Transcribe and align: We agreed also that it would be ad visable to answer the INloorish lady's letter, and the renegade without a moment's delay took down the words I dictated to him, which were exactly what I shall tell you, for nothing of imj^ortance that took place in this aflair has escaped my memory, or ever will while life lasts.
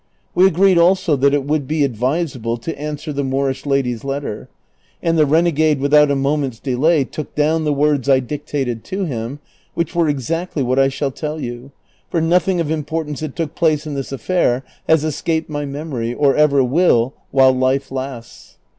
We 0.33 0.47
agreed 0.47 0.79
also 0.79 1.15
that 1.17 1.35
it 1.35 1.43
would 1.45 1.67
be 1.67 1.85
ad 1.85 1.95
visable 1.95 2.57
to 2.63 2.75
answer 2.75 3.13
the 3.13 3.21
INloorish 3.23 3.67
lady's 3.67 4.03
letter, 4.03 4.49
and 4.99 5.15
the 5.15 5.27
renegade 5.27 5.79
without 5.79 6.09
a 6.09 6.15
moment's 6.15 6.59
delay 6.59 7.03
took 7.03 7.35
down 7.35 7.65
the 7.65 7.71
words 7.71 8.09
I 8.09 8.19
dictated 8.19 8.83
to 8.85 9.05
him, 9.05 9.37
which 9.75 9.93
were 9.93 10.09
exactly 10.09 10.63
what 10.63 10.79
I 10.79 10.87
shall 10.87 11.11
tell 11.11 11.39
you, 11.39 11.71
for 12.09 12.19
nothing 12.19 12.59
of 12.59 12.65
imj^ortance 12.69 13.19
that 13.19 13.35
took 13.35 13.53
place 13.53 13.85
in 13.85 13.93
this 13.93 14.09
aflair 14.09 14.63
has 14.87 15.03
escaped 15.03 15.51
my 15.51 15.65
memory, 15.65 16.15
or 16.15 16.35
ever 16.35 16.63
will 16.63 17.13
while 17.29 17.53
life 17.53 17.91
lasts. 17.91 18.57